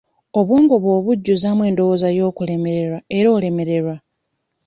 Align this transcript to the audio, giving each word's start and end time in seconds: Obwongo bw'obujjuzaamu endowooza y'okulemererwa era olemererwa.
Obwongo 0.39 0.75
bw'obujjuzaamu 0.83 1.61
endowooza 1.69 2.07
y'okulemererwa 2.17 2.99
era 3.17 3.27
olemererwa. 3.37 3.95